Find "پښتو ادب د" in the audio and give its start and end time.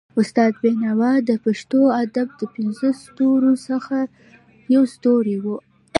1.45-2.41